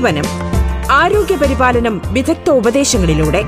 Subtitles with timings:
[0.00, 0.24] ജീവനം
[0.90, 3.42] ആരോഗ്യ പരിപാലനം വിദഗ്ധ ഉപദേശങ്ങളിലൂടെ.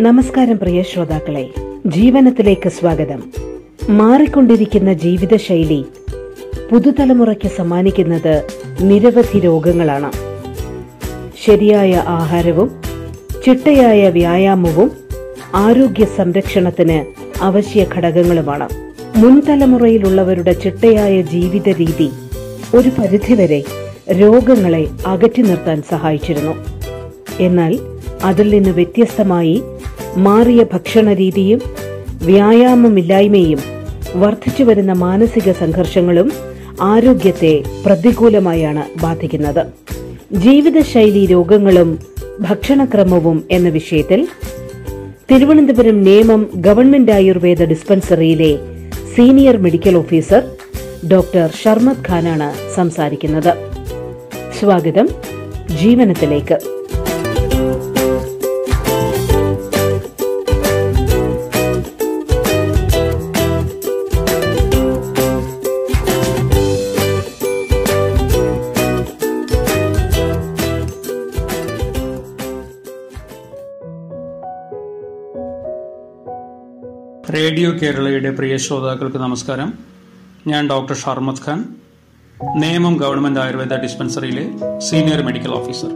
[0.00, 1.48] നമസ്കാരം പ്രിയ ശ്രോതാക്കളെ.
[1.86, 3.51] ജീവനത്തിലേക്ക് സ്വാഗതം.
[3.90, 5.84] മാറിക്കൊണ്ടിരിക്കുന്ന ജീവിതശൈലി
[6.70, 8.46] പുതുതലമുറയ്ക്ക് സമ്മാനിക്കുന്നത്
[8.80, 10.12] നിരവധി രോഗങ്ങളാണ്.
[11.44, 12.82] ശരിയായ ആഹാരവും
[13.46, 14.90] ചിട്ടയായ വ്യായാമവും
[15.54, 17.04] ആരോഗ്യ സംരക്ഷണത്തിന്
[17.42, 18.68] അവശ്യ ഘടകങ്ങളുമാണ്.
[19.16, 22.10] മുൻതലമുറയിലുള്ളവരുടെ ചിട്ടയായ ജീവിത രീതി
[22.74, 23.64] ഒരു പരിധിവരെ
[24.20, 26.52] രോഗങ്ങളെ അകറ്റി നിർത്താൻ സഹായിച്ചിരുന്നു.
[27.40, 27.78] എന്നാൽ
[28.24, 29.62] അതിൽ നിന്ന് വ്യത്യസ്തമായി
[30.16, 31.60] മാറിയ ഭക്ഷണ രീതിയും
[32.22, 33.71] വ്യായാമമില്ലായ്മയും
[34.14, 36.32] വർദ്ധിച്ചു വരുന്ന മാനസിക സംഘർഷങ്ങളും
[36.80, 39.66] ആരോഗ്യത്തെ പ്രതികൂലമായാണ് ബാധിക്കുന്നത്.
[40.32, 41.98] ജീവിതശൈലി രോഗങ്ങളും
[42.40, 44.28] ഭക്ഷണക്രമവും എന്ന വിഷയത്തിൽ
[45.30, 48.58] Thiruvananthapuram Nemom government Ayurveda ഡിസ്പെൻസറിയിലെ
[49.16, 50.42] senior medical officer
[51.12, 53.54] doctor Sharmad ഖാനാണ് സംസാരിക്കുന്നത്.
[54.60, 55.08] സ്വാഗതം
[55.82, 56.81] ജീവനത്തിലേക്ക്.
[77.30, 79.74] റേഡിയോ കേരളയുടെ പ്രിയ ശ്രോതാക്കൾക്ക് നമസ്കാരം.
[80.46, 81.64] ഞാൻ ഡോക്ടർ ഷർമദ് ഖാൻ
[82.56, 85.90] നേമം ഗവൺമെന്റ് ആയുർവേദ ഡിസ്പെൻസറിയിലെ സീനിയർ മെഡിക്കൽ ഓഫീസർ.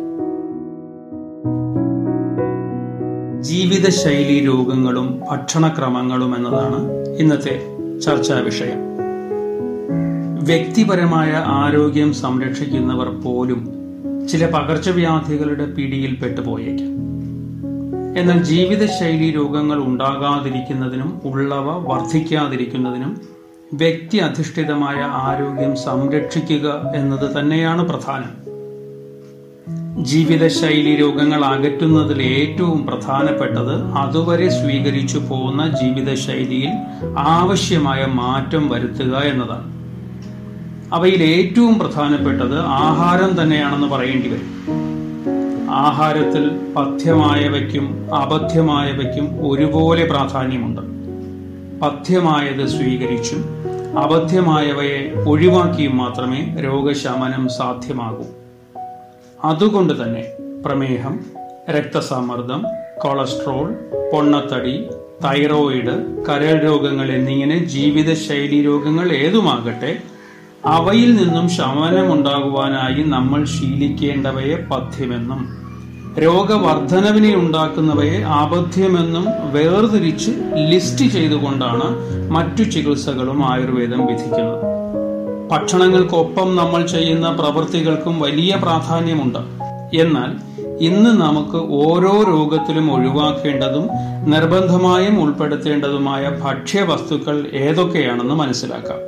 [3.43, 7.61] ജീവിതശൈലി രോഗങ്ങളും ഭക്ഷണക്രമങ്ങളും എന്നതാണ് ഇന്നത്തെ
[8.01, 8.79] ചർച്ചാ വിഷയം.
[10.45, 13.69] വ്യക്തിപരമായ ആരോഗ്യം സംരക്ഷിക്കുന്നവർ പോലും
[14.29, 16.95] ചില പകർച്ചവ്യാധികളുടെ പിടിയിൽ പെട്ടുപോയേക്കാം.
[18.17, 23.21] എന്നാൽ ജീവിതശൈലി രോഗങ്ങൾ ഉണ്ടാകാതിരിക്കുന്നതിനും ഉള്ളവ വർദ്ധിക്കാതിരിക്കുന്നതിനും
[23.75, 28.33] വ്യക്തി അധിഷ്ഠിതമായ ആരോഗ്യം സംരക്ഷിക്കുക എന്നത് തന്നെയാണ് പ്രധാനം.
[30.05, 36.73] ജീവിതശൈലി രോഗങ്ങൾ അകറ്റുന്നതിൽ ഏറ്റവും പ്രധാനപ്പെട്ടത് അതുവരെ സ്വീകരിച്ചു പോകുന്ന ജീവിതശൈലിയിൽ
[37.19, 39.73] ആവശ്യമായ മാറ്റം വരുത്തുക എന്നതാണ്.
[40.93, 44.51] അവയിൽ ഏറ്റവും പ്രധാനപ്പെട്ടത് ആഹാരം തന്നെയാണെന്ന് പറയേണ്ടി വരും.
[45.77, 50.81] ആഹാരത്തിൽ പഥ്യമായവയ്ക്കും അബദ്ധ്യമായവയ്ക്കും ഒരുപോലെ പ്രാധാന്യമുണ്ട്.
[51.81, 53.42] പഥ്യമായത് സ്വീകരിച്ചും
[53.98, 58.25] അബദ്ധ്യമായവയെ ഒഴിവാക്കിയും മാത്രമേ രോഗശമനം സാധ്യമാകൂ.
[59.45, 60.25] അതുകൊണ്ട് തന്നെ
[60.67, 61.20] പ്രമേഹം
[61.70, 62.63] രക്തസമ്മർദ്ദം
[62.98, 63.73] കൊളസ്ട്രോൾ
[64.13, 64.85] പൊണ്ണത്തടി
[65.25, 69.98] തൈറോയിഡ് കരൾ രോഗങ്ങൾ എന്നിങ്ങനെ ജീവിതശൈലി രോഗങ്ങൾ ഏതുമാകട്ടെ
[70.65, 75.66] അവയിൽ നിന്നും ശമനമുണ്ടാകുവാനായി നമ്മൾ ശീലിക്കേണ്ടവയെ പഥ്യമെന്നും
[76.19, 80.31] രോഗവർദ്ധനവിനെ ഉണ്ടാക്കുന്നവയെ ആപഥ്യമെന്നും വേർതിരിച്ച്
[80.71, 81.89] ലിസ്റ്റ് ചെയ്തുകൊണ്ടാണ്
[82.31, 84.65] മറ്റു ചികിത്സകളും ആയുർവേദം വിധിക്കുന്നത്.
[85.51, 89.39] ഭക്ഷണങ്ങൾക്കൊപ്പം നമ്മൾ ചെയ്യുന്ന പ്രവൃത്തികൾക്കും വലിയ പ്രാധാന്യമുണ്ട്.
[89.97, 90.31] എന്നാൽ
[90.81, 93.89] ഇന്ന് നമുക്ക് ഓരോ രോഗത്തിലും ഒഴിവാക്കേണ്ടതും
[94.31, 98.98] നിർബന്ധമായും ഉൾപ്പെടുത്തേണ്ടതുമായ ഭക്ഷ്യവസ്തുക്കൾ ഏതൊക്കെയാണെന്ന് മനസ്സിലാക്കാം.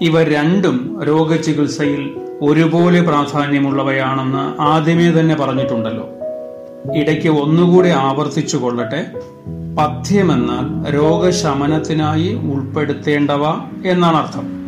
[0.00, 6.10] ഇവ രണ്ടും രോഗചികിത്സയിൽ ഒരുപോലെ പ്രാധാന്യമുള്ളവയാണെന്ന് ആദ്യമേ തന്നെ പറഞ്ഞിട്ടുണ്ടല്ലോ.
[6.94, 9.06] ഇടയ്ക്ക് ഒന്നുകൂടി ആവർത്തിച്ചു കൊള്ളട്ടെ.
[9.78, 13.46] പഥ്യമെന്നാൽ രോഗശമനത്തിനായി ഉൾപ്പെടുത്തേണ്ടവ
[13.86, 14.60] എന്നാണ് അർത്ഥം.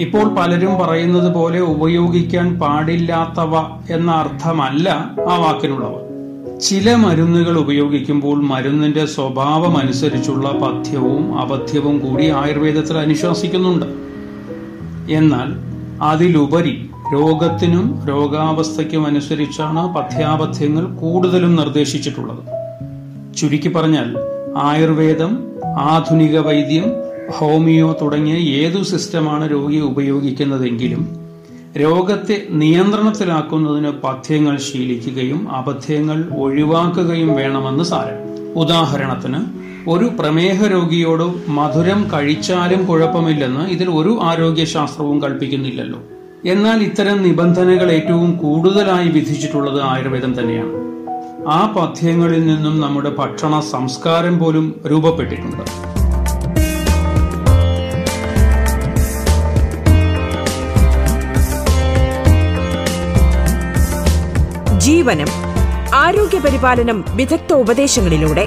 [0.00, 3.56] ഇപ്പോൾ പലരും പറയുന്നത് പോലെ ഉപയോഗിക്കാൻ പാടില്ലാത്തവ
[3.90, 6.10] എന്ന അർത്ഥമല്ല ആ വാക്കിനുള്ളവ.
[6.58, 13.86] ചില മരുന്നുകൾ ഉപയോഗിക്കുമ്പോൾ മരുന്നിന്റെ സ്വഭാവം അനുസരിച്ചുള്ള പഥ്യവും അപഥ്യവും കൂടി ആയുർവേദത്തിൽ അനുശാസിക്കുന്നുണ്ട്.
[15.12, 15.70] എന്നാൽ
[16.02, 22.42] അതിലുപരി രോഗത്തിനും രോഗാവസ്ഥയ്ക്കും അനുസരിച്ചാണ് പഥ്യാപഥ്യങ്ങൾ കൂടുതലും നിർദ്ദേശിച്ചിട്ടുള്ളത്.
[23.36, 24.16] ചുരുക്കി പറഞ്ഞാൽ
[24.58, 25.38] ആയുർവേദം
[25.78, 26.84] ആധുനിക വൈദ്യം
[27.38, 31.16] ഹോമിയോ തുടങ്ങിയ ഏതു സിസ്റ്റമാണ് രോഗി ഉപയോഗിക്കുന്നതെങ്കിലും
[31.80, 38.18] രോഗത്തെ നിയന്ത്രണത്തിലാക്കുന്നതിന് പഥ്യങ്ങൾ ശീലിക്കുകയും അപഥ്യങ്ങൾ ഒഴിവാക്കുകയും വേണമെന്ന് സാരം.
[38.60, 39.38] ഉദാഹരണത്തിന്
[39.88, 45.98] ഒരു പ്രമേഹ രോഗിയോട് മധുരം കഴിച്ചാലും കുഴപ്പമില്ലെന്ന് ഇതിൽ ഒരു ആരോഗ്യശാസ്ത്രവും കൽപ്പിക്കുന്നില്ലല്ലോ.
[46.46, 50.72] എന്നാൽ ഇത്തരം നിബന്ധനകൾ ഏറ്റവും കൂടുതലായി വിധിച്ചിട്ടുള്ളത് ആയുർവേദം തന്നെയാണ്.
[51.48, 55.64] ആ പഥ്യങ്ങളിൽ നിന്നും നമ്മുടെ ഭക്ഷണ സംസ്കാരം പോലും രൂപപ്പെട്ടിട്ടുണ്ട്.
[64.80, 65.26] ജീവനം
[65.94, 68.46] ആരോഗ്യ പരിപാലനം വിദഗ്ധ ഉപദേശങ്ങളിലൂടെ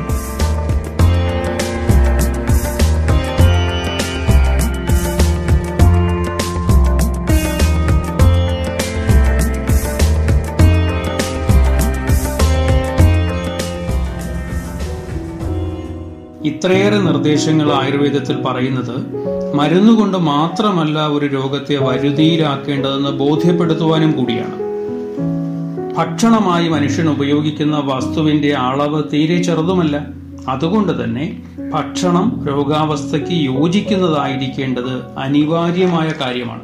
[16.46, 18.96] ഇത്രയേറെ നിർദ്ദേശങ്ങൾ ആയുർവേദത്തിൽ പറയുന്നത്
[19.56, 24.64] മരുന്നുകൊണ്ട് മാത്രമല്ല ഒരു രോഗത്തെ വരുതിയിലാക്കേണ്ടതെന്ന് ബോധ്യപ്പെടുത്തുവാനും കൂടിയാണ്.
[25.98, 30.08] ഭക്ഷണമായി മനുഷ്യൻ ഉപയോഗിക്കുന്ന വസ്തുവിന്റെ അളവ് തീരെ ചെറുതുമല്ല.
[30.48, 31.44] അതുകൊണ്ട് തന്നെ
[31.74, 36.62] ഭക്ഷണം രോഗാവസ്ഥയ്ക്ക് യോജിക്കുന്നതായിരിക്കേണ്ടത് അനിവാര്യമായ കാര്യമാണ്.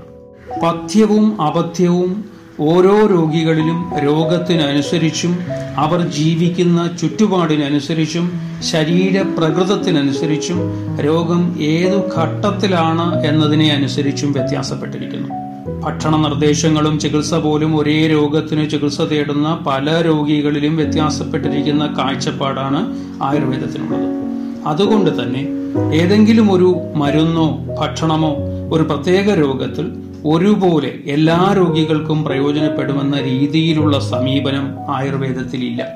[0.64, 2.26] പഥ്യവും അപഥ്യവും
[2.60, 5.40] ഓരോ രോഗികളിലും രോഗത്തിനനുസരിച്ചും
[5.78, 10.60] അവർ ജീവിക്കുന്ന ചുറ്റുപാടിനനുസരിച്ചും ശരീര പ്രകൃതത്തിനനുസരിച്ചും
[11.02, 15.30] രോഗം ഏതു ഘട്ടത്തിലാണ് എന്നതിനെ അനുസരിച്ചും വ്യത്യാസപ്പെട്ടിരിക്കുന്നു.
[15.80, 22.82] ഭക്ഷണ നിർദ്ദേശങ്ങളും ചികിത്സ പോലും ഒരേ രോഗത്തിന് ചികിത്സ തേടുന്ന പല രോഗികളിലും വ്യത്യാസപ്പെട്ടിരിക്കുന്ന കാഴ്ചപ്പാടാണ്
[23.24, 24.08] ആയുർവേദത്തിനുള്ളത്.
[24.68, 25.48] അതുകൊണ്ട് തന്നെ
[25.94, 27.48] ഏതെങ്കിലും ഒരു മരുന്നോ
[27.80, 28.36] ഭക്ഷണമോ
[28.74, 35.88] ഒരു പ്രത്യേക രോഗത്തിൽ ഒരുപോലെ എല്ലാ രോഗികൾക്കും പ്രയോജനപ്പെടുമെന്ന രീതിയിലുള്ള സമീപനം ആയുർവേദത്തിലില്ല.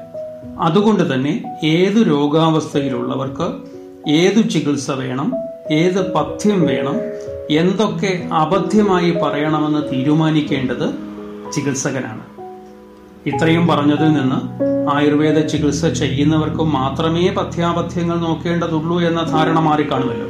[0.59, 3.53] അതുകൊണ്ട് തന്നെ ഏത് രോഗാവസ്ഥയിലുള്ളവർക്ക്
[4.09, 5.33] ഏതു ചികിത്സ വേണം
[5.71, 6.95] ഏത് പഥ്യം വേണം
[7.49, 10.89] എന്തൊക്കെ അബദ്ധ്യമായി പറയണമെന്ന് തീരുമാനിക്കേണ്ടത്
[11.53, 12.21] ചികിത്സകനാണ്.
[13.29, 14.63] ഇത്രയും പറഞ്ഞതിൽ നിന്ന്
[14.95, 20.27] ആയുർവേദ ചികിത്സ ചെയ്യുന്നവർക്ക് മാത്രമേ പഥ്യാപഥ്യങ്ങൾ നോക്കേണ്ടതുള്ളൂ എന്ന ധാരണ മാറിക്കാണുമല്ലോ.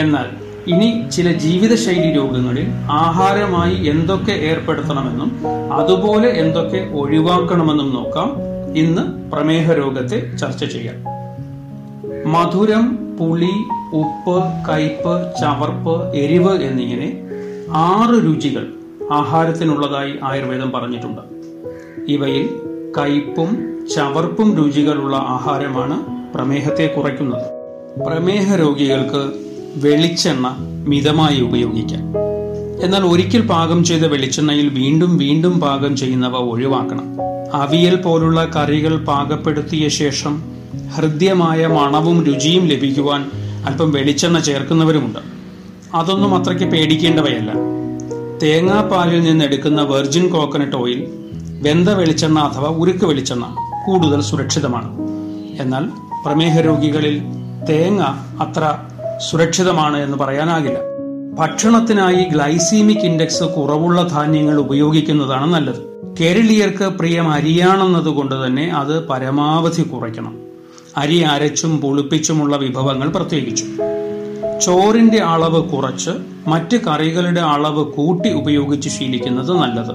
[0.00, 8.36] എന്നാൽ ഇനി ചില ജീവിതശൈലി രോഗങ്ങളിൽ ആഹാരമായി എന്തൊക്കെ ഏർപ്പെടുത്തണമെന്നും അതുപോലെ എന്തൊക്കെ ഒഴിവാക്കണമെന്നും നോക്കാം.
[8.78, 10.96] ഇന്ന് പ്രമേഹ രോഗത്തെ ചർച്ച ചെയ്യാം.
[12.32, 13.50] മധുരം പുളി
[13.92, 17.20] ഉപ്പ് കയ്പ് ചവർപ്പ് എരിവ് എന്നിങ്ങനെ
[17.70, 18.66] ആറ് രുചികൾ
[19.12, 21.20] ആഹാരത്തിനുള്ളതായി ആയുർവേദം പറഞ്ഞിട്ടുണ്ട്.
[22.08, 22.60] ഇവയിൽ
[22.98, 26.02] കയ്പും ചവർപ്പും രുചികളുള്ള ആഹാരമാണ്
[26.34, 27.46] പ്രമേഹത്തെ കുറയ്ക്കുന്നത്.
[28.06, 30.56] പ്രമേഹ രോഗികൾക്ക് വെളിച്ചെണ്ണ
[30.86, 32.02] മിതമായി ഉപയോഗിക്കാം.
[32.82, 37.16] എന്നാൽ ഒരിക്കൽ പാകം ചെയ്ത വെളിച്ചെണ്ണയിൽ വീണ്ടും വീണ്ടും പാകം ചെയ്യുന്നവ ഒഴിവാക്കണം.
[37.54, 40.42] അവിയൽ പോലുള്ള കറികൾ പാകപ്പെടുത്തിയ ശേഷം
[40.94, 43.30] ഹൃദ്യമായ മണവും രുചിയും ലഭിക്കുവാൻ
[43.66, 45.18] അല്പം വെളിച്ചെണ്ണ ചേർക്കുന്നവരുമുണ്ട്.
[45.94, 47.52] അതൊന്നും അത്രയ്ക്ക് പേടിക്കേണ്ടവയല്ല.
[48.42, 51.08] തേങ്ങാപ്പാലിൽ നിന്നെടുക്കുന്ന വെർജിൻ കോക്കനട്ട് ഓയിൽ
[51.62, 53.54] വെന്ത വെളിച്ചെണ്ണ അഥവാ ഉരുക്ക് വെളിച്ചെണ്ണ
[53.86, 54.98] കൂടുതൽ സുരക്ഷിതമാണ്.
[55.60, 55.88] എന്നാൽ
[56.26, 57.22] പ്രമേഹ രോഗികളിൽ
[57.68, 58.02] തേങ്ങ
[58.40, 58.78] അത്ര
[59.28, 60.78] സുരക്ഷിതമാണ് എന്ന് പറയാനാകില്ല.
[61.34, 65.90] ഭക്ഷണത്തിനായി ഗ്ലൈസീമിക് ഇൻഡെക്സ് കുറവുള്ള ധാന്യങ്ങൾ ഉപയോഗിക്കുന്നതാണ് നല്ലത്.
[66.20, 70.38] കേരളീയർക്ക് പ്രിയം അരിയാണെന്നതുകൊണ്ട് തന്നെ അത് പരമാവധി കുറയ്ക്കണം.
[70.96, 73.78] അരി അരച്ചും പുളിപ്പിച്ചുമുള്ള വിഭവങ്ങൾ പ്രത്യേകിച്ചും.
[74.60, 76.10] ചോറിന്റെ അളവ് കുറച്ച്
[76.48, 79.94] മറ്റ് കറികളുടെ അളവ് കൂട്ടി ഉപയോഗിച്ച് ശീലിക്കുന്നത് നല്ലത്.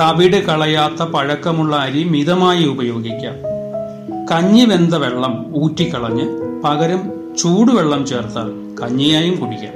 [0.00, 3.34] തവിട് കളയാത്ത പഴക്കമുള്ള അരി മിതമായി ഉപയോഗിക്കാം.
[4.32, 6.28] കഞ്ഞി വെന്ത വെള്ളം ഊറ്റിക്കളഞ്ഞ്
[6.64, 9.72] പകരം ചൂടുവെള്ളം ചേർത്താൽ കഞ്ഞിയായും കുടിക്കാം.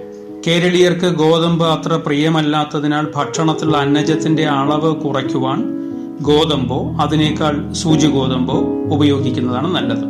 [0.47, 5.65] കേരളീയർക്ക് ഗോതമ്പ് അത്ര പ്രിയമല്ലാത്തതിനാൽ ഭക്ഷണത്തിലുള്ള അന്നജത്തിന്റെ അളവ് കുറയ്ക്കുവാൻ
[6.21, 8.55] ഗോതമ്പോ അതിനേക്കാൾ സൂചി ഗോതമ്പോ
[8.95, 10.05] ഉപയോഗിക്കുന്നതാണ് നല്ലത്.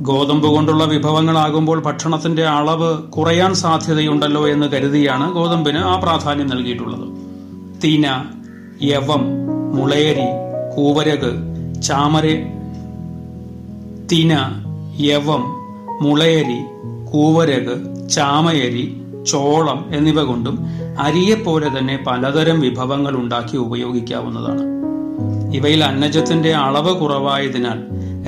[0.00, 7.08] ഗോതമ്പ് കൊണ്ടുള്ള വിഭവങ്ങളാകുമ്പോൾ ഭക്ഷണത്തിന്റെ അളവ് കുറയാൻ സാധ്യതയുണ്ടല്ലോ എന്ന് കരുതിയാണ് ഗോതമ്പിന് ആ പ്രാധാന്യം നൽകിയിട്ടുള്ളത്.
[7.84, 8.24] തീന
[8.82, 9.24] യവം
[9.76, 10.26] മുളയരി
[10.76, 11.38] കൂവരക്
[11.82, 12.24] ചാമര
[14.12, 14.36] തീന
[15.00, 15.57] യവം
[16.02, 16.58] മുളയരി
[17.12, 20.58] കൂവരക് ചാമയരി ചോളം എന്നിവ കൊണ്ടും
[21.00, 24.78] അരിയെപ്പോലെ തന്നെ പലതരം വിഭവങ്ങൾ ഉണ്ടാക്കി ഉപയോഗിക്കാവുന്നതാണ്.
[25.56, 27.78] ഇവയിൽ അന്നജത്തിന്റെ അളവ് കുറവായതിനാൽ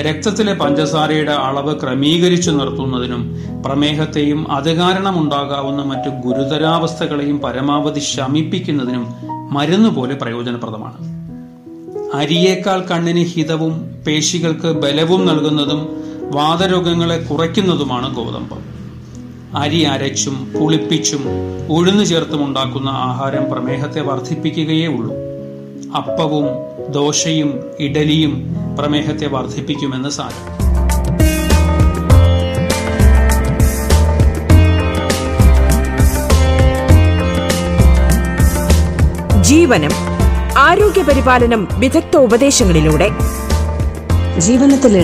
[0.03, 3.37] രക്തത്തിലെ പഞ്ചസാരയുടെ അളവ് ക്രമീകരിച്ചു നിർത്തുന്നതിനും
[3.67, 9.07] പ്രമേഹത്തെയും അത് കാരണമുണ്ടാകാവുന്ന മറ്റു ഗുരുതരാവസ്ഥകളെയും പരമാവധി ശമിപ്പിക്കുന്നതിനും
[9.50, 11.21] മരുന്ന് പോലെ പ്രയോജനപ്രദമാണ്.
[12.17, 16.00] അരിയേക്കാൾ കണ്ണിന് ഹിതവും പേശികൾക്ക് ബലവും നൽകുന്നതും
[16.31, 18.59] വാതരോഗങ്ങളെ കുറയ്ക്കുന്നതുമാണ് ഗോതമ്പ്.
[19.57, 21.25] അരി അരച്ചും പുളിപ്പിച്ചും
[21.69, 25.15] ഉഴുന്നു ചേർത്തും ഉണ്ടാക്കുന്ന ആഹാരം പ്രമേഹത്തെ വർദ്ധിപ്പിക്കുകയേ ഉള്ളൂ.
[25.97, 26.47] അപ്പവും
[26.93, 30.61] ദോശയും ഇഡലിയും പ്രമേഹത്തെ വർദ്ധിപ്പിക്കുമെന്ന് സാരം.
[39.43, 39.91] ജീവനം
[40.59, 43.11] ആരോഗ്യ പരിപാലനം വിദഗ്ധ ഉപദേശങ്ങളിലൂടെ.
[44.39, 44.99] ജീവനത്തിൽ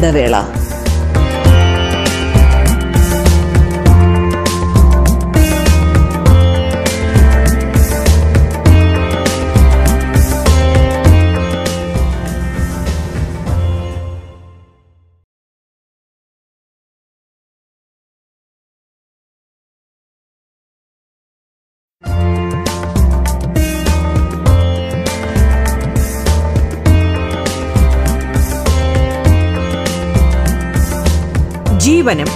[32.07, 32.29] ജീവനം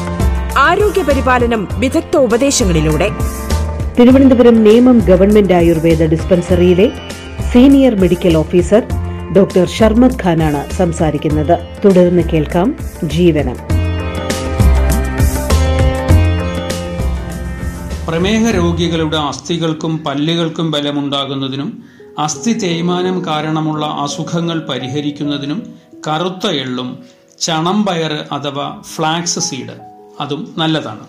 [0.58, 3.08] ആരോഗ്യപരിപാലനം വിദഗ്ധ ഉപദേശങ്ങളിലൂടെ.
[3.98, 6.92] Thiruvananthapuram Nemom government Ayurveda ഡിസ്പെൻസറിയിലെ
[7.52, 8.82] senior medical officer
[9.36, 11.58] doctor Sharmad ഖാനാണ് സംസാരിക്കുന്നത്.
[11.84, 13.56] തുടർന്ന് കേൾക്കാം ജീവനം.
[18.08, 21.82] പ്രമേഹ രോഗികളുടെ അസ്ഥികൾക്കും പല്ലുകൾക്കും ബലമുണ്ടാകുന്നതിനും
[22.18, 25.62] അസ്ഥി തേയ്മാനം കാരണമുള്ള അസുഖങ്ങൾ പരിഹരിക്കുന്നതിനും
[26.08, 29.80] കറുത്ത എള്ളും ചണം പയർ അഥവാ ഫ്ലാക്സ് സീഡ്
[30.20, 31.06] അതും നല്ലതാണ്.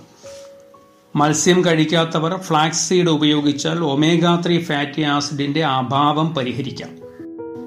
[1.16, 6.90] മത്സ്യം കഴിക്കാത്തവർ ഫ്ലാക്സ് സീഡ് ഉപയോഗിച്ചാൽ ഒമേഗ ത്രീ ഫാറ്റി ആസിഡിന്റെ അഭാവം പരിഹരിക്കാം.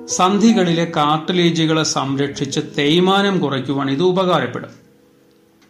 [0.06, 4.70] സന്ധികളിലെ കാർട്ടിലേജുകളെ സംരക്ഷിച്ച് തേയ്മാനം കുറയ്ക്കുവാൻ ഇത് ഉപകാരപ്പെടും.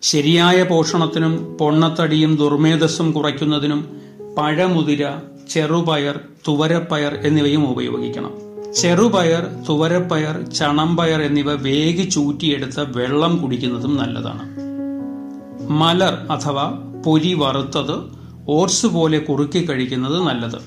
[0.03, 4.01] ശരിയായ പോഷണത്തിനും പൊണ്ണത്തടിയും ദുർമേധസ്സും കുറയ്ക്കുന്നതിനും
[4.39, 5.09] പഴമുതിര
[5.51, 8.44] ചെറുപയർ തുവരപ്പയർ എന്നിവയും ഉപയോഗിക്കണം.
[8.77, 14.57] ചെറുപയർ തുവരപ്പയർ ചണംപയർ എന്നിവ വേഗി ചൂറ്റിയെടുത്ത് വെള്ളം കുടിക്കുന്നതും നല്ലതാണ്.
[15.71, 16.73] മലർ അഥവാ
[17.07, 20.59] പൊരി വറുത്തത് ഓട്സ് പോലെ കുറുക്കി കഴിക്കുന്നത് നല്ലത്.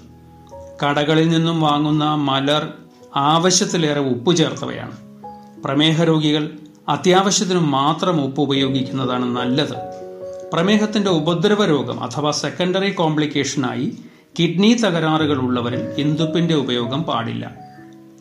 [0.86, 2.68] കടകളിൽ നിന്നും വാങ്ങുന്ന മലർ
[3.16, 4.98] ആവശ്യത്തിലേറെ ഉപ്പ് ചേർത്തവയാണ്.
[5.64, 6.50] പ്രമേഹ രോഗികൾ
[6.90, 9.74] അത്യാവശ്യത്തിന് മാത്രം ഉപ്പ് ഉപയോഗിക്കുന്നതാണ് നല്ലത്.
[10.54, 13.98] പ്രമേഹത്തിന്റെ ഉപദ്രവ രോഗം അഥവാ സെക്കൻഡറി കോംപ്ലിക്കേഷനായി
[14.40, 17.67] കിഡ്നി തകരാറുകൾ ഉള്ളവരിൽ ഇന്ദുപ്പിന്റെ ഉപയോഗം പാടില്ല.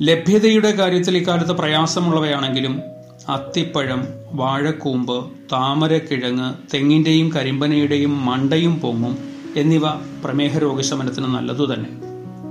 [0.03, 2.81] ലഭ്യതയുടെ കാര്യത്തിൽ ഇക്കാലത്ത് പ്രയാസമുള്ളവയാണെങ്കിലും
[3.29, 9.19] അത്തിപ്പഴം വാഴക്കൂമ്പ് താമരക്കിഴങ്ങ് തെങ്ങിന്റെയും കരിമ്പനയുടെയും മണ്ടയും പൊങ്ങും
[9.57, 9.89] എന്നിവ
[10.25, 11.89] പ്രമേഹ രോഗശമനത്തിന് നല്ലതു തന്നെ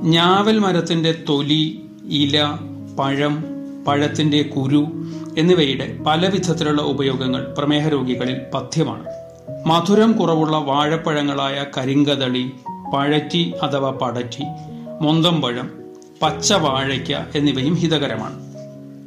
[0.10, 2.58] ഞാവൽ മരത്തിന്റെ തൊലി ഇല
[3.00, 3.44] പഴം
[3.88, 4.88] പഴത്തിന്റെ കുരു
[5.38, 9.06] എന്നിവയുടെ പല വിധത്തിലുള്ള ഉപയോഗങ്ങൾ പ്രമേഹ രോഗികളിൽ പഥ്യമാണ്.
[9.68, 12.52] മധുരം കുറവുള്ള വാഴപ്പഴങ്ങളായ കരിങ്കതളി
[12.94, 14.44] പഴറ്റി അഥവാ പടറ്റി
[15.02, 15.85] മൊന്തം പച്ച
[16.52, 18.40] വാഴയ്ക്ക എന്നിവയും ഹിതകരമാണ്.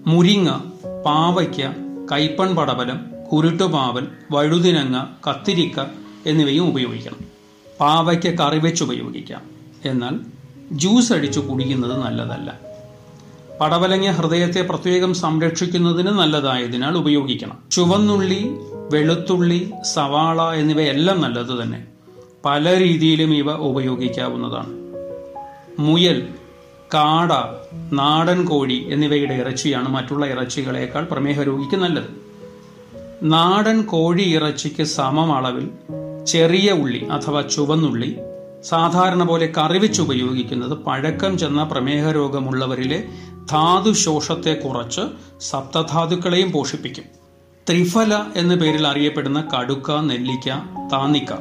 [0.06, 0.50] മുരിങ്ങ
[1.06, 1.72] പാവയ്ക്ക
[2.12, 3.00] കൈപ്പൺ പടവലം
[3.32, 5.80] കുരുട്ടുപാവൽ വഴുതിനങ്ങ കത്തിരിക്ക
[6.26, 7.16] എന്നിവയും ഉപയോഗിക്കണം.
[7.80, 9.40] പാവയ്ക്ക കറി വെച്ച് ഉപയോഗിക്കാം.
[9.84, 10.20] എന്നാൽ
[10.72, 12.60] ജ്യൂസ് അടിച്ചു കുടിക്കുന്നത് നല്ലതല്ല.
[13.60, 17.58] പടവലങ്ങ ഹൃദയത്തെ പ്രത്യേകം സംരക്ഷിക്കുന്നതിന് നല്ലതായതിനാൽ ഉപയോഗിക്കണം.
[17.70, 18.50] ചുവന്നുള്ളി
[18.92, 21.84] വെളുത്തുള്ളി സവാള എന്നിവയെല്ലാം നല്ലത് തന്നെ.
[22.44, 24.68] പല രീതിയിലും ഇവ ഉപയോഗിക്കാവുന്നതാണ്.
[25.78, 26.28] മുയൽ
[26.94, 27.32] കാട
[27.92, 32.04] നാടൻ കോഴി എന്നിവയുടെ ഇറച്ചിയാണ് മറ്റുള്ള ഇറച്ചികളേക്കാൾ പ്രമേഹ രോഗിക്ക് നല്ലത്.
[33.22, 35.70] നാടൻ കോഴി ഇറച്ചിക്ക് സമം അളവിൽ
[36.26, 38.16] ചെറിയ ഉള്ളി അഥവാ ചുവന്നുള്ളി
[38.62, 43.04] സാധാരണ പോലെ കറിവെച്ച് ഉപയോഗിക്കുന്നത് പഴക്കം ചെന്ന പ്രമേഹ രോഗമുള്ളവരിലെ
[43.50, 45.00] ധാതു ശോഷത്തെ കുറച്ച്
[45.40, 47.04] സപ്തധാതുക്കളെയും പോഷിപ്പിക്കും.
[47.68, 50.48] ത്രിഫല എന്ന പേരിൽ അറിയപ്പെടുന്ന കടുക്ക നെല്ലിക്ക
[50.92, 51.32] താന്നിക്ക.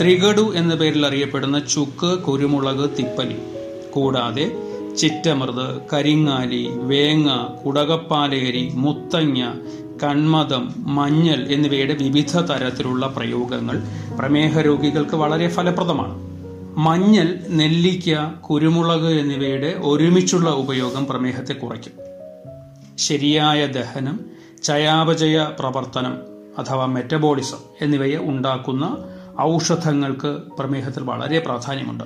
[0.00, 3.57] ത്രികടു എന്ന പേരിൽ അറിയപ്പെടുന്ന ചുക്ക് കുരുമുളക് തിപ്പലി.
[3.98, 4.52] കൂടാതെ
[4.96, 7.28] ചിറ്റമൃത് കരിങ്ങാലി വേങ്ങ
[7.66, 9.52] കുടകപ്പാലേരി മുത്തങ്ങ
[10.02, 13.82] കൺമതം മഞ്ഞൾ എന്നിവയുടെ വിവിധ തരത്തിലുള്ള പ്രയോഗങ്ങൾ
[14.18, 16.14] പ്രമേഹ രോഗികൾക്ക് വളരെ ഫലപ്രദമാണ്.
[16.78, 21.92] മഞ്ഞൾ നെല്ലിക്ക കുരുമുളക് എന്നിവയുടെ ഒരുമിച്ചുള്ള ഉപയോഗം പ്രമേഹത്തെ കുറയ്ക്കും.
[22.98, 24.20] ശരിയായ ദഹനം
[24.62, 26.14] ചയാപചയ പ്രവർത്തനം
[26.58, 28.96] അഥവാ മെറ്റബോളിസം എന്നിവയെ ഉണ്ടാക്കുന്ന
[29.40, 32.04] ഔഷധങ്ങൾക്ക് പ്രമേഹത്തിൽ വളരെ പ്രാധാന്യമുണ്ട്.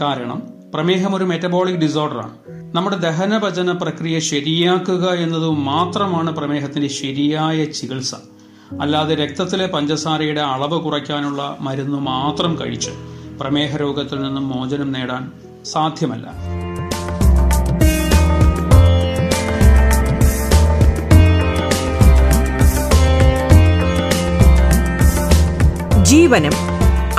[0.00, 2.34] കാരണം പ്രമേഹം ഒരു മെറ്റബോളിക് ഡിസോർഡറാണ്
[2.76, 8.14] നമ്മുടെ ദഹനപചന പ്രക്രിയ ശരിയാക്കുക എന്നത് മാത്രമാണ് പ്രമേഹത്തിന്റെ ശരിയായ ചികിത്സ.
[8.80, 12.90] അല്ലാതെ രക്തത്തിലെ പഞ്ചസാരയുടെ അളവ് കുറയ്ക്കാനുള്ള മരുന്ന് മാത്രം കഴിച്ച്
[13.40, 15.32] പ്രമേഹ രോഗത്തിൽ നിന്നും മോചനം നേടാൻ
[15.64, 16.26] സാധ്യമല്ല.
[26.02, 26.52] ജീവനം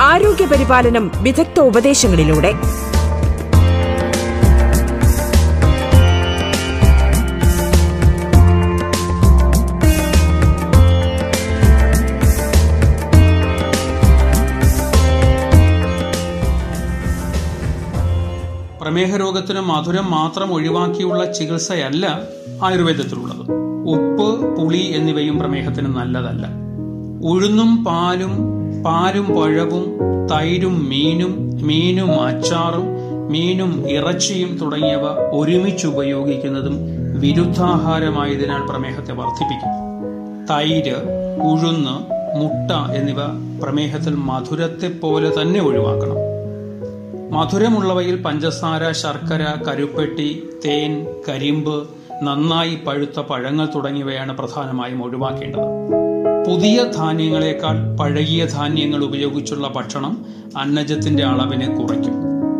[0.00, 2.52] ആരോഗ്യപരിപാലനം വിദഗ്ധ ഉപദേശങ്ങളിലൂടെ
[18.98, 22.20] പ്രമേഹ രോഗത്തിന് മധുരം മാത്രം ഒഴിവാക്കിയുള്ള ചികിത്സയല്ല
[22.64, 23.42] ആയുർവേദത്തിലുള്ളത്.
[23.88, 26.46] ഉപ്പ് പുളി എന്നിവയും പ്രമേഹത്തിന് നല്ലതല്ല.
[27.28, 28.32] ഉഴുന്നും പാലും
[28.82, 29.84] പാലും പഴവും
[30.26, 32.88] തൈരും മീനും മീനും അച്ചാറും
[33.30, 36.78] മീനും ഇറച്ചിയും തുടങ്ങിയവ ഒരുമിച്ച് ഉപയോഗിക്കുന്നതും
[37.20, 39.74] വിരുദ്ധാഹാരമായതിനാൽ പ്രമേഹത്തെ വർദ്ധിപ്പിക്കും.
[40.50, 40.96] തൈര്
[41.50, 41.96] ഉഴുന്ന്
[42.38, 43.20] മുട്ട എന്നിവ
[43.62, 46.27] പ്രമേഹത്തിൽ മധുരത്തെ പോലെ തന്നെ ഒഴിവാക്കണം.
[47.30, 51.88] മധുരമുള്ളവയിൽ പഞ്ചസാര ശർക്കര കരുപ്പെട്ടി തേൻ കരിമ്പ്
[52.22, 55.58] നന്നായി പഴുത്ത പഴങ്ങൾ തുടങ്ങിയവയാണ് പ്രധാനമായും ഒഴിവാക്കേണ്ടത്.
[56.50, 60.24] പുതിയ ധാന്യങ്ങളെക്കാൾ പഴകിയ ധാന്യങ്ങൾ ഉപയോഗിച്ചുള്ള ഭക്ഷണം
[60.56, 62.14] അന്നജത്തിന്റെ അളവിനെ കുറയ്ക്കും.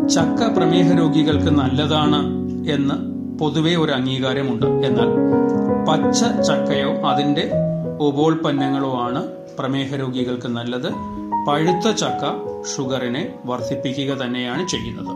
[0.09, 2.25] ചക്ക പ്രമേഹ രോഗികൾക്ക് നല്ലതാണ്
[2.71, 2.95] എന്ന്
[3.39, 4.65] പൊതുവെ ഒരു അംഗീകാരമുണ്ട്.
[4.65, 5.07] എന്നാൽ
[5.89, 7.51] പച്ച ചക്കയോ അതിന്റെ
[7.99, 9.25] ഉപോൽപ്പന്നങ്ങളോ ആണ്
[9.59, 11.18] പ്രമേഹ രോഗികൾക്ക് നല്ലത്.
[11.47, 12.23] പഴുത്ത ചക്ക
[12.75, 15.15] ഷുഗറിനെ വർദ്ധിപ്പിക്കുക തന്നെയാണ് ചെയ്യുന്നത്.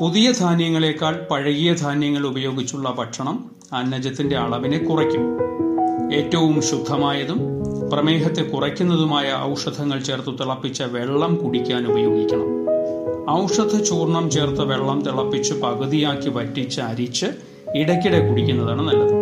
[0.00, 5.38] പുതിയ ധാന്യങ്ങളെക്കാൾ പഴകിയ ധാന്യങ്ങൾ ഉപയോഗിച്ചുള്ള ഭക്ഷണം അന്നജത്തിന്റെ അളവിനെ കുറയ്ക്കും.
[6.14, 7.40] ഏറ്റവും ശുദ്ധമായതും
[7.92, 12.46] പ്രമേഹത്തെ കുറയ്ക്കുന്നതുമായ ഔഷധങ്ങൾ ചേർത്ത് തിളപ്പിച്ച വെള്ളം കുടിക്കാൻ ഉപയോഗിക്കണം.
[13.30, 17.26] ഔഷധ ചൂർണം ചേർത്ത വെള്ളം തിളപ്പിച്ച് പകുതിയാക്കി വറ്റിച്ച് അരിച്ച്
[17.74, 19.14] ഇടയ്ക്കിടെ കുടിക്കുന്നതാണ് നല്ലത്.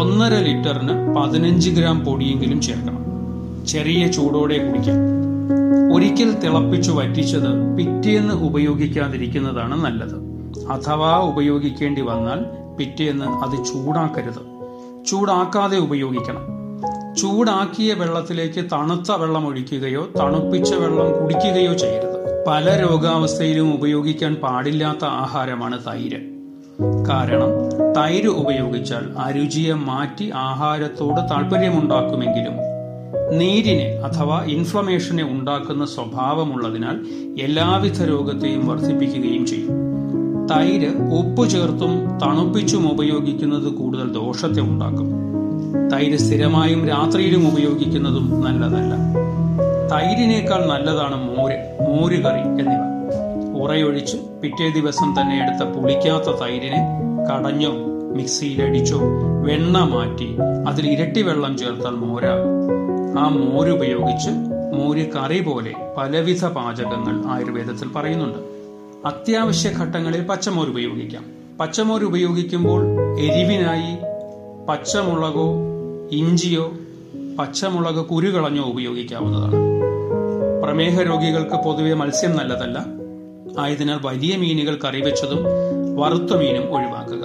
[0.00, 3.04] ഒന്നര ലിറ്ററിന് പതിനഞ്ച് ഗ്രാം പൊടിയെങ്കിലും ചേർക്കണം.
[3.66, 5.17] ചെറിയ ചൂടോടെ കുടിക്കാം.
[5.92, 10.28] ഒരിക്കൽ തിളപ്പിച്ചു വറ്റിച്ചത് പിറ്റേന്ന് ഉപയോഗിക്കാതിരിക്കുന്നതാണ് നല്ലത്.
[10.72, 12.40] അഥവാ ഉപയോഗിക്കേണ്ടി വന്നാൽ
[12.76, 14.58] പിറ്റേന്ന് അത് ചൂടാക്കരുത്.
[15.06, 16.58] ചൂടാക്കാതെ ഉപയോഗിക്കണം.
[17.14, 22.44] ചൂടാക്കിയ വെള്ളത്തിലേക്ക് തണുത്ത വെള്ളം ഒഴിക്കുകയോ തണുപ്പിച്ച വെള്ളം കുടിക്കുകയോ ചെയ്യരുത്.
[22.46, 26.38] പല രോഗാവസ്ഥയിലും ഉപയോഗിക്കാൻ പാടില്ലാത്ത ആഹാരമാണ് തൈര്.
[27.08, 32.77] കാരണം തൈര് ഉപയോഗിച്ചാൽ അരുചിയെ മാറ്റി ആഹാരത്തോട് താല്പര്യമുണ്ടാക്കുമെങ്കിലും
[33.14, 36.96] നീരിനെ അഥവാ ഇൻഫ്ലമേഷനെ ഉണ്ടാക്കുന്ന സ്വഭാവമുള്ളതിനാൽ
[37.40, 39.88] എല്ലാവിധ രോഗത്തെയും വർദ്ധിപ്പിക്കുകയും ചെയ്യും.
[40.46, 45.08] തൈര് ഉപ്പ് ചേർത്തും തണുപ്പിച്ചും ഉപയോഗിക്കുന്നത് കൂടുതൽ ദോഷത്തെ ഉണ്ടാക്കും.
[45.92, 48.94] തൈര് സ്ഥിരമായും രാത്രിയിലും ഉപയോഗിക്കുന്നതും നല്ലതല്ല.
[49.92, 52.82] തൈരിനേക്കാൾ നല്ലതാണ് മോര് മോര് കറി എന്നിവ.
[53.62, 56.80] ഉറയൊഴിച്ച് പിറ്റേ ദിവസം തന്നെ എടുത്ത പുളിക്കാത്ത തൈരിനെ
[57.30, 57.72] കടഞ്ഞോ
[58.14, 58.98] മിക്സിയിലടിച്ചോ
[59.42, 60.36] വെണ്ണ മാറ്റി
[60.68, 62.77] അതിൽ ഇരട്ടി വെള്ളം ചേർത്താൽ മോരാകും.
[63.18, 64.30] ആ മോരുപയോഗിച്ച്
[64.74, 68.38] മോര് കറി പോലെ പലവിധ പാചകങ്ങൾ ആയുർവേദത്തിൽ പറയുന്നുണ്ട്.
[69.06, 71.24] അത്യാവശ്യ ഘട്ടങ്ങളിൽ പച്ചമോര് ഉപയോഗിക്കാം.
[71.60, 72.82] പച്ചമോര് ഉപയോഗിക്കുമ്പോൾ
[73.20, 73.96] എരിവിനായി
[74.66, 75.54] പച്ചമുളകോ
[76.10, 76.72] ഇഞ്ചിയോ
[77.38, 79.54] പച്ചമുളക് കുരുകളഞ്ഞോ ഉപയോഗിക്കാവുന്നതാണ്.
[80.62, 82.84] പ്രമേഹ രോഗികൾക്ക് പൊതുവെ മത്സ്യം നല്ലതല്ല.
[83.58, 85.44] ആയതിനാൽ വലിയ മീനുകൾ കറിവെച്ചതും
[85.96, 87.24] വറുത്ത മീനും ഒഴിവാക്കുക.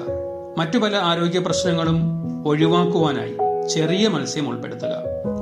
[0.57, 2.00] മറ്റു പല ആരോഗ്യ പ്രശ്നങ്ങളും
[2.47, 3.33] ഒഴിവാക്കുവാനായി
[3.69, 4.95] ചെറിയ മത്സ്യം ഉൾപ്പെടുത്തുക.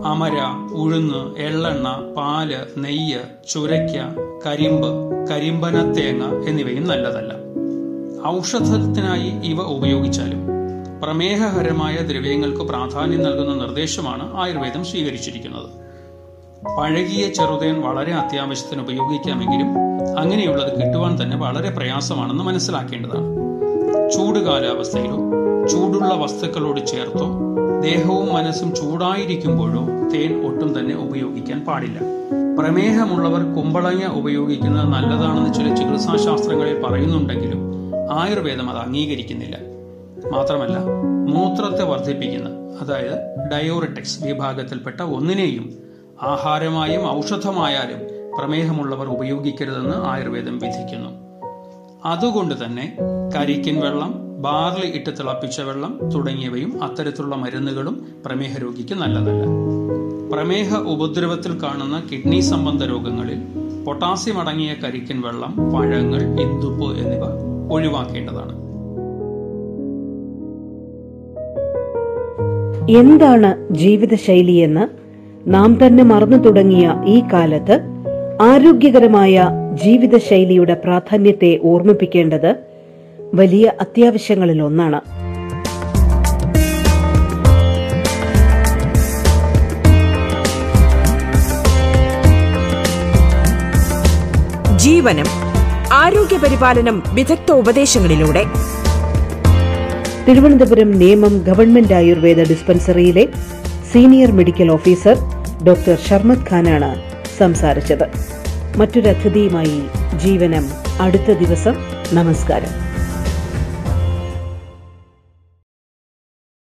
[0.05, 0.37] അമര
[0.73, 3.97] ഉഴുന്ന് എള്ളെണ്ണ പാൽ നെയ്യ് ചുരയ്ക്ക
[4.45, 4.87] കരിമ്പ്
[5.27, 7.33] കരിമ്പന തേങ്ങ എന്നിവയും നല്ലതല്ല.
[8.27, 10.47] ഔഷധത്തിനായി ഇവ ഉപയോഗിച്ചാലും
[11.03, 15.69] പ്രമേഹകരമായ ദ്രവ്യങ്ങൾക്ക് പ്രാധാന്യം നൽകുന്ന നിർദ്ദേശമാണ് ആയുർവേദം സ്വീകരിച്ചിരിക്കുന്നത്.
[16.77, 19.69] പഴകിയ ചെറുതേൻ വളരെ അത്യാവശ്യത്തിന് ഉപയോഗിക്കാമെങ്കിലും
[20.19, 23.27] അങ്ങനെയുള്ളത് കിട്ടുവാൻ തന്നെ വളരെ പ്രയാസമാണെന്ന് മനസ്സിലാക്കേണ്ടതാണ്.
[24.11, 25.17] ചൂട് കാലാവസ്ഥയിലോ
[25.67, 27.50] ചൂടുള്ള വസ്തുക്കളോട് ചേർത്തോ
[27.81, 31.99] ദേഹവും മനസ്സും ചൂടായിരിക്കുമ്പോഴോ തേൻ ഒട്ടും തന്നെ ഉപയോഗിക്കാൻ പാടില്ല.
[32.59, 37.61] പ്രമേഹമുള്ളവർ കുമ്പളങ്ങ ഉപയോഗിക്കുന്നത് നല്ലതാണെന്ന് ചില ചികിത്സാശാസ്ത്രങ്ങളിൽ പറയുന്നുണ്ടെങ്കിലും
[38.11, 39.57] ആയുർവേദം അത് അംഗീകരിക്കുന്നില്ല.
[40.31, 40.77] മാത്രമല്ല
[41.27, 42.49] മൂത്രത്തെ വർദ്ധിപ്പിക്കുന്ന
[42.81, 43.17] അതായത്
[43.51, 45.73] ഡയോറിറ്റിക്സ് വിഭാഗത്തിൽപ്പെട്ട ഒന്നിനെയും
[46.21, 48.01] ആഹാരമായും ഔഷധമായാലും
[48.37, 51.09] പ്രമേഹമുള്ളവർ ഉപയോഗിക്കരുതെന്ന് ആയുർവേദം വിധിക്കുന്നു.
[52.05, 52.97] അതുകൊണ്ട് തന്നെ
[53.35, 59.43] കരിക്കിൻ വെള്ളം ബാർലി ഇട്ട് തിളപ്പിച്ച വെള്ളം തുടങ്ങിയവയും അത്തരത്തിലുള്ള മരുന്നുകളും പ്രമേഹ രോഗിക്ക് നല്ലതല്ല.
[60.31, 63.39] പ്രമേഹ ഉപദ്രവത്തിൽ കാണുന്ന കിഡ്നി സംബന്ധ രോഗങ്ങളിൽ
[63.85, 67.25] പൊട്ടാസ്യം അടങ്ങിയ കരിക്കൻ വെള്ളം പഴങ്ങൾ ഇന്ദുപ്പ് എന്നിവ
[67.73, 68.55] ഒഴിവാക്കേണ്ടതാണ്.
[72.97, 74.85] എന്താണ് ജീവിതശൈലിയെന്ന്
[75.53, 77.75] നാം തന്നെ മറന്നു തുടങ്ങിയ ഈ കാലത്ത്
[78.41, 79.35] ആരോഗ്യകരമായ
[79.83, 82.70] ജീവിതശൈലിയുടെ പ്രാധാന്യത്തെ ഓർമ്മിപ്പിക്കേണ്ടത്
[83.33, 85.01] വലിയ അത്യാവശ്യങ്ങളിൽ ഒന്നാണ്
[94.77, 95.25] ജീവനം
[95.93, 98.45] ആരോഗ്യപരിപാലനം വിദഗ്ധ ഉപദേശങ്ങളിലൂടെ.
[100.27, 103.27] Thiruvananthapuram Nemom government Ayurveda ഡിസ്പെൻസറിയിലെ
[103.93, 105.17] senior medical officer
[105.67, 107.01] doctor Sharmad ഖാനാണ്
[107.37, 108.05] സംസാരിച്ചത്.
[108.77, 109.81] മറ്റൊരു അതിഥിയുമായി
[110.17, 110.69] ജീവനം
[111.01, 111.73] അടുത്ത ദിവസം.
[112.13, 112.90] നമസ്കാരം.